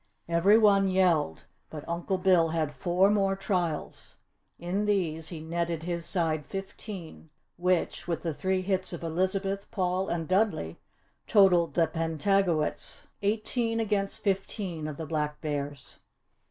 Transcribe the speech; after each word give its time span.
Every 0.27 0.57
one 0.57 0.87
yelled 0.87 1.45
but 1.69 1.87
Uncle 1.87 2.17
Bill 2.17 2.49
had 2.49 2.73
four 2.73 3.11
more 3.11 3.35
trials. 3.35 4.17
In 4.57 4.85
these 4.85 5.27
he 5.27 5.39
netted 5.41 5.83
his 5.83 6.07
side 6.07 6.43
fifteen, 6.43 7.29
which 7.55 8.07
with 8.07 8.23
the 8.23 8.33
three 8.33 8.63
hits 8.63 8.93
of 8.93 9.03
Elizabeth, 9.03 9.69
Paul 9.69 10.07
and 10.07 10.27
Dudley, 10.27 10.79
totalled 11.27 11.75
the 11.75 11.85
Pentagoets 11.85 13.05
eighteen 13.21 13.79
against 13.79 14.23
fifteen 14.23 14.87
of 14.87 14.97
the 14.97 15.05
Black 15.05 15.39
Bears. 15.39 15.99